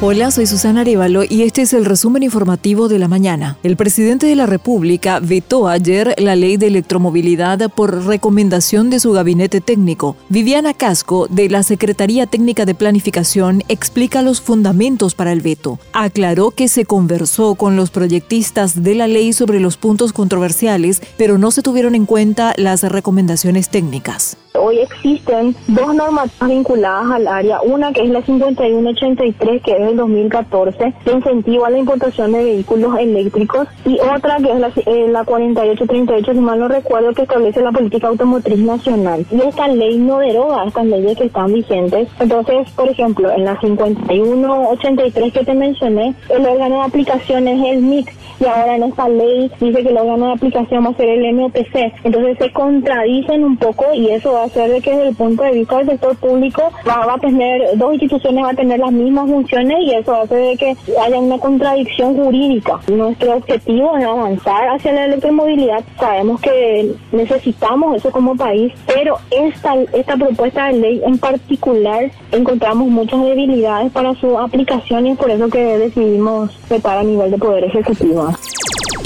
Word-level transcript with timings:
Hola, 0.00 0.32
soy 0.32 0.46
Susana 0.46 0.80
Arevalo 0.80 1.22
y 1.22 1.42
este 1.44 1.62
es 1.62 1.72
el 1.72 1.84
resumen 1.84 2.24
informativo 2.24 2.88
de 2.88 2.98
la 2.98 3.06
mañana. 3.06 3.56
El 3.62 3.76
presidente 3.76 4.26
de 4.26 4.34
la 4.34 4.44
República 4.44 5.20
vetó 5.20 5.68
ayer 5.68 6.14
la 6.18 6.34
ley 6.34 6.56
de 6.56 6.66
electromovilidad 6.66 7.70
por 7.70 8.04
recomendación 8.04 8.90
de 8.90 8.98
su 8.98 9.12
gabinete 9.12 9.60
técnico. 9.60 10.16
Viviana 10.28 10.74
Casco, 10.74 11.28
de 11.30 11.48
la 11.48 11.62
Secretaría 11.62 12.26
Técnica 12.26 12.66
de 12.66 12.74
Planificación, 12.74 13.62
explica 13.68 14.20
los 14.20 14.40
fundamentos 14.40 15.14
para 15.14 15.32
el 15.32 15.40
veto. 15.40 15.78
Aclaró 15.92 16.50
que 16.50 16.66
se 16.66 16.84
conversó 16.84 17.54
con 17.54 17.76
los 17.76 17.90
proyectistas 17.90 18.82
de 18.82 18.96
la 18.96 19.06
ley 19.06 19.32
sobre 19.32 19.60
los 19.60 19.76
puntos 19.76 20.12
controversiales, 20.12 21.02
pero 21.16 21.38
no 21.38 21.52
se 21.52 21.62
tuvieron 21.62 21.94
en 21.94 22.04
cuenta 22.04 22.52
las 22.56 22.82
recomendaciones 22.82 23.70
técnicas. 23.70 24.36
Hoy 24.56 24.78
existen 24.78 25.56
dos 25.66 25.94
normativas 25.94 26.48
vinculadas 26.48 27.10
al 27.10 27.26
área, 27.26 27.60
una 27.62 27.92
que 27.92 28.02
es 28.02 28.10
la 28.10 28.22
5183, 28.22 29.62
que 29.62 29.72
es 29.72 29.83
del 29.84 29.96
2014, 29.96 30.94
que 31.04 31.12
incentiva 31.12 31.70
la 31.70 31.78
importación 31.78 32.32
de 32.32 32.44
vehículos 32.44 32.98
eléctricos, 32.98 33.68
y 33.84 33.98
otra 34.00 34.36
que 34.38 34.52
es 34.52 34.60
la, 34.60 34.68
la 34.68 35.24
4838, 35.24 36.32
si 36.32 36.40
mal 36.40 36.58
no 36.58 36.68
recuerdo, 36.68 37.12
que 37.12 37.22
establece 37.22 37.60
la 37.60 37.72
política 37.72 38.08
automotriz 38.08 38.58
nacional. 38.58 39.24
Y 39.30 39.40
esta 39.40 39.68
ley 39.68 39.98
no 39.98 40.18
deroga 40.18 40.64
estas 40.64 40.86
leyes 40.86 41.16
que 41.16 41.24
están 41.24 41.52
vigentes. 41.52 42.08
Entonces, 42.20 42.70
por 42.72 42.88
ejemplo, 42.88 43.30
en 43.30 43.44
la 43.44 43.58
5183 43.60 45.32
que 45.32 45.44
te 45.44 45.54
mencioné, 45.54 46.14
el 46.30 46.46
órgano 46.46 46.76
de 46.76 46.82
aplicación 46.82 47.48
es 47.48 47.64
el 47.64 47.82
MIX, 47.82 48.12
y 48.40 48.46
ahora 48.46 48.76
en 48.76 48.82
esta 48.84 49.08
ley 49.08 49.50
dice 49.60 49.82
que 49.82 49.88
el 49.88 49.96
órgano 49.96 50.26
de 50.26 50.32
aplicación 50.32 50.84
va 50.84 50.90
a 50.90 50.94
ser 50.94 51.08
el 51.08 51.34
MOPC. 51.34 51.94
Entonces 52.04 52.38
se 52.38 52.52
contradicen 52.52 53.44
un 53.44 53.56
poco 53.56 53.86
y 53.94 54.10
eso 54.10 54.32
va 54.32 54.42
a 54.42 54.46
hacer 54.46 54.70
de 54.70 54.80
que 54.80 54.90
desde 54.90 55.08
el 55.08 55.14
punto 55.14 55.42
de 55.44 55.52
vista 55.52 55.78
del 55.78 55.86
sector 55.86 56.16
público 56.16 56.62
va, 56.86 57.14
a 57.14 57.18
tener, 57.18 57.76
dos 57.76 57.92
instituciones 57.92 58.42
van 58.42 58.54
a 58.54 58.56
tener 58.56 58.80
las 58.80 58.92
mismas 58.92 59.30
funciones 59.30 59.73
y 59.80 59.94
eso 59.94 60.14
hace 60.14 60.34
de 60.34 60.56
que 60.56 60.76
haya 61.00 61.18
una 61.18 61.38
contradicción 61.38 62.16
jurídica. 62.16 62.80
Nuestro 62.88 63.36
objetivo 63.36 63.96
es 63.96 64.04
avanzar 64.04 64.68
hacia 64.68 64.92
la 64.92 65.04
electromovilidad. 65.06 65.84
Sabemos 65.98 66.40
que 66.40 66.94
necesitamos 67.12 67.96
eso 67.96 68.10
como 68.10 68.36
país, 68.36 68.72
pero 68.86 69.18
esta, 69.30 69.74
esta 69.92 70.16
propuesta 70.16 70.66
de 70.66 70.74
ley 70.74 71.02
en 71.04 71.18
particular 71.18 72.10
encontramos 72.32 72.88
muchas 72.88 73.22
debilidades 73.22 73.92
para 73.92 74.14
su 74.14 74.38
aplicación 74.38 75.06
y 75.06 75.10
es 75.12 75.18
por 75.18 75.30
eso 75.30 75.48
que 75.48 75.78
decidimos 75.78 76.50
vetar 76.68 76.98
a 76.98 77.02
nivel 77.02 77.30
de 77.30 77.38
Poder 77.38 77.64
Ejecutivo. 77.64 78.28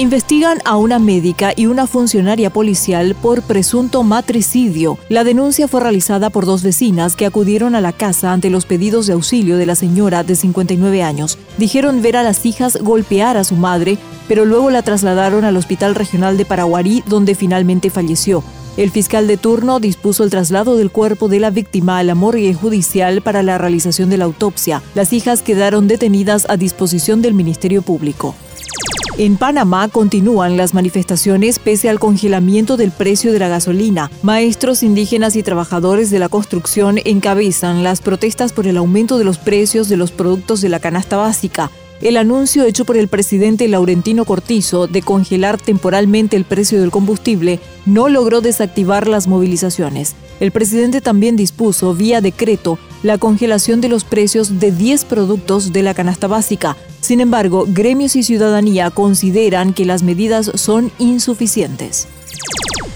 Investigan 0.00 0.58
a 0.64 0.76
una 0.76 1.00
médica 1.00 1.52
y 1.56 1.66
una 1.66 1.88
funcionaria 1.88 2.50
policial 2.50 3.16
por 3.20 3.42
presunto 3.42 4.04
matricidio. 4.04 4.96
La 5.08 5.24
denuncia 5.24 5.66
fue 5.66 5.80
realizada 5.80 6.30
por 6.30 6.46
dos 6.46 6.62
vecinas 6.62 7.16
que 7.16 7.26
acudieron 7.26 7.74
a 7.74 7.80
la 7.80 7.92
casa 7.92 8.32
ante 8.32 8.48
los 8.48 8.64
pedidos 8.64 9.08
de 9.08 9.14
auxilio 9.14 9.56
de 9.56 9.66
la 9.66 9.74
señora 9.74 10.22
de 10.22 10.36
59 10.36 11.02
años. 11.02 11.36
Dijeron 11.56 12.00
ver 12.00 12.16
a 12.16 12.22
las 12.22 12.46
hijas 12.46 12.78
golpear 12.80 13.36
a 13.36 13.42
su 13.42 13.56
madre, 13.56 13.98
pero 14.28 14.44
luego 14.44 14.70
la 14.70 14.82
trasladaron 14.82 15.44
al 15.44 15.56
Hospital 15.56 15.96
Regional 15.96 16.36
de 16.36 16.44
Paraguarí, 16.44 17.02
donde 17.08 17.34
finalmente 17.34 17.90
falleció. 17.90 18.44
El 18.76 18.92
fiscal 18.92 19.26
de 19.26 19.36
turno 19.36 19.80
dispuso 19.80 20.22
el 20.22 20.30
traslado 20.30 20.76
del 20.76 20.92
cuerpo 20.92 21.26
de 21.26 21.40
la 21.40 21.50
víctima 21.50 21.98
a 21.98 22.04
la 22.04 22.14
morgue 22.14 22.54
judicial 22.54 23.20
para 23.20 23.42
la 23.42 23.58
realización 23.58 24.10
de 24.10 24.18
la 24.18 24.26
autopsia. 24.26 24.80
Las 24.94 25.12
hijas 25.12 25.42
quedaron 25.42 25.88
detenidas 25.88 26.46
a 26.48 26.56
disposición 26.56 27.20
del 27.20 27.34
Ministerio 27.34 27.82
Público. 27.82 28.36
En 29.18 29.36
Panamá 29.36 29.88
continúan 29.88 30.56
las 30.56 30.74
manifestaciones 30.74 31.58
pese 31.58 31.88
al 31.88 31.98
congelamiento 31.98 32.76
del 32.76 32.92
precio 32.92 33.32
de 33.32 33.40
la 33.40 33.48
gasolina. 33.48 34.12
Maestros 34.22 34.84
indígenas 34.84 35.34
y 35.34 35.42
trabajadores 35.42 36.12
de 36.12 36.20
la 36.20 36.28
construcción 36.28 37.00
encabezan 37.04 37.82
las 37.82 38.00
protestas 38.00 38.52
por 38.52 38.68
el 38.68 38.76
aumento 38.76 39.18
de 39.18 39.24
los 39.24 39.38
precios 39.38 39.88
de 39.88 39.96
los 39.96 40.12
productos 40.12 40.60
de 40.60 40.68
la 40.68 40.78
canasta 40.78 41.16
básica. 41.16 41.68
El 42.00 42.16
anuncio 42.16 42.62
hecho 42.62 42.84
por 42.84 42.96
el 42.96 43.08
presidente 43.08 43.66
Laurentino 43.66 44.24
Cortizo 44.24 44.86
de 44.86 45.02
congelar 45.02 45.60
temporalmente 45.60 46.36
el 46.36 46.44
precio 46.44 46.80
del 46.80 46.92
combustible 46.92 47.58
no 47.86 48.08
logró 48.08 48.40
desactivar 48.40 49.08
las 49.08 49.26
movilizaciones. 49.26 50.14
El 50.38 50.52
presidente 50.52 51.00
también 51.00 51.34
dispuso, 51.34 51.92
vía 51.92 52.20
decreto, 52.20 52.78
la 53.02 53.18
congelación 53.18 53.80
de 53.80 53.88
los 53.88 54.04
precios 54.04 54.60
de 54.60 54.70
10 54.70 55.06
productos 55.06 55.72
de 55.72 55.82
la 55.82 55.92
canasta 55.92 56.28
básica. 56.28 56.76
Sin 57.08 57.22
embargo, 57.22 57.64
gremios 57.66 58.16
y 58.16 58.22
ciudadanía 58.22 58.90
consideran 58.90 59.72
que 59.72 59.86
las 59.86 60.02
medidas 60.02 60.50
son 60.56 60.92
insuficientes. 60.98 62.06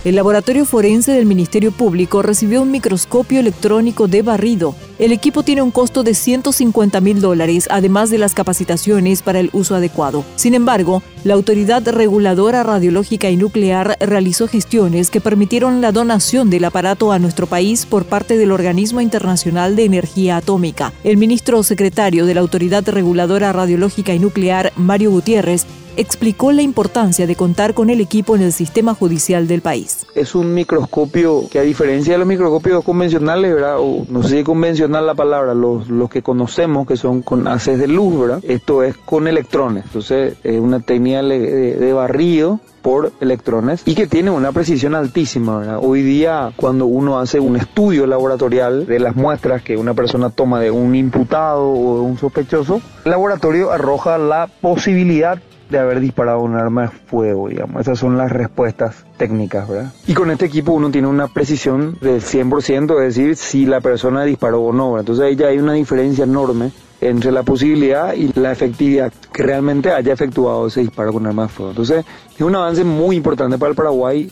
El 0.04 0.16
laboratorio 0.16 0.66
forense 0.66 1.12
del 1.12 1.24
Ministerio 1.24 1.72
Público 1.72 2.20
recibió 2.20 2.60
un 2.60 2.70
microscopio 2.70 3.40
electrónico 3.40 4.08
de 4.08 4.20
barrido. 4.20 4.74
El 5.02 5.10
equipo 5.10 5.42
tiene 5.42 5.62
un 5.62 5.72
costo 5.72 6.04
de 6.04 6.14
150 6.14 7.00
mil 7.00 7.20
dólares, 7.20 7.66
además 7.72 8.08
de 8.10 8.18
las 8.18 8.34
capacitaciones 8.34 9.20
para 9.20 9.40
el 9.40 9.50
uso 9.52 9.74
adecuado. 9.74 10.24
Sin 10.36 10.54
embargo, 10.54 11.02
la 11.24 11.34
Autoridad 11.34 11.84
Reguladora 11.88 12.62
Radiológica 12.62 13.28
y 13.28 13.36
Nuclear 13.36 13.96
realizó 13.98 14.46
gestiones 14.46 15.10
que 15.10 15.20
permitieron 15.20 15.80
la 15.80 15.90
donación 15.90 16.50
del 16.50 16.66
aparato 16.66 17.10
a 17.10 17.18
nuestro 17.18 17.48
país 17.48 17.84
por 17.84 18.04
parte 18.04 18.36
del 18.36 18.52
Organismo 18.52 19.00
Internacional 19.00 19.74
de 19.74 19.86
Energía 19.86 20.36
Atómica. 20.36 20.92
El 21.02 21.16
ministro 21.16 21.64
secretario 21.64 22.24
de 22.24 22.34
la 22.34 22.40
Autoridad 22.40 22.88
Reguladora 22.88 23.52
Radiológica 23.52 24.14
y 24.14 24.20
Nuclear, 24.20 24.72
Mario 24.76 25.10
Gutiérrez, 25.10 25.66
explicó 25.96 26.52
la 26.52 26.62
importancia 26.62 27.26
de 27.26 27.36
contar 27.36 27.74
con 27.74 27.90
el 27.90 28.00
equipo 28.00 28.36
en 28.36 28.42
el 28.42 28.52
sistema 28.52 28.94
judicial 28.94 29.48
del 29.48 29.60
país. 29.60 30.06
Es 30.14 30.34
un 30.34 30.54
microscopio 30.54 31.48
que 31.50 31.58
a 31.58 31.62
diferencia 31.62 32.14
de 32.14 32.18
los 32.18 32.26
microscopios 32.26 32.84
convencionales. 32.84 33.56
O 33.78 34.04
no 34.08 34.22
sé 34.22 34.38
si 34.38 34.44
convencional 34.44 35.06
la 35.06 35.14
palabra, 35.14 35.54
los, 35.54 35.86
que 36.10 36.22
conocemos 36.22 36.86
que 36.86 36.96
son 36.96 37.22
con 37.22 37.48
haces 37.48 37.78
de 37.78 37.88
luz. 37.88 38.12
Esto 38.42 38.82
es 38.82 38.96
con 38.96 39.26
electrones, 39.28 39.84
entonces 39.86 40.34
es 40.42 40.60
una 40.60 40.80
técnica 40.80 41.22
de, 41.22 41.76
de 41.76 41.92
barrido 41.92 42.60
por 42.82 43.12
electrones 43.20 43.82
y 43.86 43.94
que 43.94 44.06
tiene 44.06 44.30
una 44.30 44.52
precisión 44.52 44.94
altísima. 44.94 45.78
Hoy 45.78 46.02
día 46.02 46.52
cuando 46.56 46.86
uno 46.86 47.18
hace 47.18 47.40
un 47.40 47.56
estudio 47.56 48.06
laboratorial 48.06 48.86
de 48.86 48.98
las 48.98 49.16
muestras 49.16 49.62
que 49.62 49.76
una 49.76 49.94
persona 49.94 50.30
toma 50.30 50.60
de 50.60 50.70
un 50.70 50.94
imputado 50.94 51.70
o 51.70 51.96
de 51.96 52.02
un 52.02 52.18
sospechoso, 52.18 52.82
el 53.04 53.10
laboratorio 53.10 53.70
arroja 53.70 54.18
la 54.18 54.48
posibilidad 54.60 55.40
de 55.72 55.78
haber 55.78 56.00
disparado 56.00 56.40
un 56.40 56.54
arma 56.54 56.82
de 56.82 56.88
fuego, 56.88 57.48
digamos. 57.48 57.80
Esas 57.80 57.98
son 57.98 58.16
las 58.16 58.30
respuestas 58.30 59.04
técnicas, 59.16 59.68
¿verdad? 59.68 59.92
Y 60.06 60.14
con 60.14 60.30
este 60.30 60.46
equipo 60.46 60.72
uno 60.72 60.90
tiene 60.90 61.08
una 61.08 61.28
precisión 61.28 61.98
del 62.00 62.22
100%, 62.22 63.00
es 63.00 63.16
decir, 63.16 63.36
si 63.36 63.66
la 63.66 63.80
persona 63.80 64.24
disparó 64.24 64.60
o 64.62 64.72
no. 64.72 64.98
Entonces 64.98 65.24
ahí 65.24 65.36
ya 65.36 65.48
hay 65.48 65.58
una 65.58 65.72
diferencia 65.72 66.24
enorme 66.24 66.70
entre 67.00 67.32
la 67.32 67.42
posibilidad 67.42 68.14
y 68.14 68.32
la 68.38 68.52
efectividad 68.52 69.12
que 69.32 69.42
realmente 69.42 69.90
haya 69.90 70.12
efectuado 70.12 70.68
ese 70.68 70.82
disparo 70.82 71.12
con 71.12 71.26
arma 71.26 71.44
de 71.44 71.48
fuego. 71.48 71.70
Entonces 71.72 72.04
es 72.34 72.40
un 72.40 72.54
avance 72.54 72.84
muy 72.84 73.16
importante 73.16 73.58
para 73.58 73.70
el 73.70 73.76
Paraguay. 73.76 74.30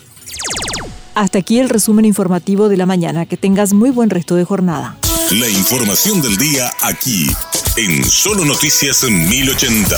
Hasta 1.14 1.38
aquí 1.40 1.58
el 1.58 1.68
resumen 1.68 2.04
informativo 2.04 2.68
de 2.68 2.76
la 2.76 2.86
mañana. 2.86 3.26
Que 3.26 3.36
tengas 3.36 3.72
muy 3.72 3.90
buen 3.90 4.10
resto 4.10 4.36
de 4.36 4.44
jornada. 4.44 4.96
La 5.32 5.48
información 5.48 6.20
del 6.22 6.36
día 6.36 6.72
aquí, 6.82 7.30
en 7.76 8.04
Solo 8.04 8.44
Noticias 8.44 9.04
1080. 9.04 9.96